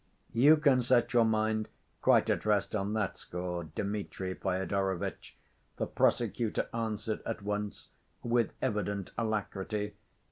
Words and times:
"You 0.33 0.57
can 0.57 0.81
set 0.81 1.13
your 1.13 1.25
mind 1.25 1.69
quite 2.01 2.31
at 2.31 2.43
rest 2.43 2.75
on 2.75 2.93
that 2.93 3.19
score, 3.19 3.65
Dmitri 3.65 4.33
Fyodorovitch," 4.33 5.37
the 5.77 5.85
prosecutor 5.85 6.69
answered 6.73 7.21
at 7.23 7.43
once, 7.43 7.89
with 8.23 8.51
evident 8.63 9.11
alacrity. 9.15 9.93